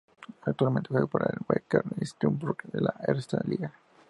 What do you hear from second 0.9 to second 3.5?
para el Wacker Innsbruck de la Erste